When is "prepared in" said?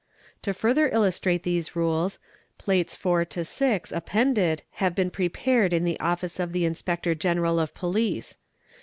5.11-5.83